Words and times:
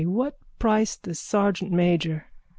What 0.03 0.35
price 0.57 0.95
the 0.95 1.11
sergeantmajor? 1.13 2.23